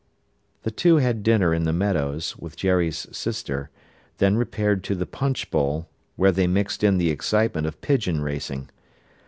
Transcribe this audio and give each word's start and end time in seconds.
The 0.63 0.71
two 0.71 0.95
had 0.95 1.21
dinner 1.21 1.53
in 1.53 1.65
the 1.65 1.71
Meadows, 1.71 2.35
with 2.35 2.55
Jerry's 2.55 3.05
sister, 3.15 3.69
then 4.17 4.35
repaired 4.35 4.83
to 4.85 4.95
the 4.95 5.05
Punch 5.05 5.51
Bowl, 5.51 5.89
where 6.15 6.31
they 6.31 6.47
mixed 6.47 6.83
in 6.83 6.97
the 6.97 7.11
excitement 7.11 7.67
of 7.67 7.81
pigeon 7.81 8.23
racing. 8.23 8.71